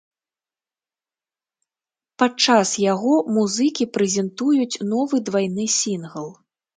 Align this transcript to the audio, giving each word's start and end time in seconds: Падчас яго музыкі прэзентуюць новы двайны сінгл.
Падчас 2.23 2.71
яго 2.83 3.17
музыкі 3.35 3.87
прэзентуюць 3.99 4.81
новы 4.95 5.21
двайны 5.29 5.65
сінгл. 5.77 6.27